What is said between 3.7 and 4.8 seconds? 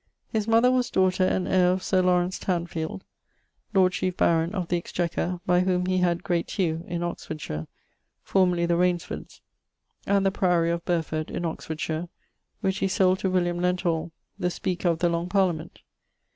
Lord Chief Baron of the